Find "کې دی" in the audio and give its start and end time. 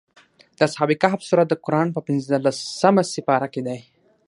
3.53-3.79